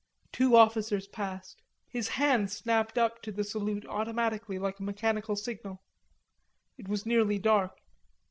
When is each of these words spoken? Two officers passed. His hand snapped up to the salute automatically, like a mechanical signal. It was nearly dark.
Two 0.31 0.55
officers 0.55 1.07
passed. 1.07 1.61
His 1.87 2.07
hand 2.07 2.49
snapped 2.51 2.97
up 2.97 3.21
to 3.21 3.31
the 3.31 3.43
salute 3.43 3.85
automatically, 3.85 4.57
like 4.57 4.79
a 4.79 4.83
mechanical 4.83 5.35
signal. 5.35 5.79
It 6.75 6.87
was 6.87 7.05
nearly 7.05 7.37
dark. 7.37 7.77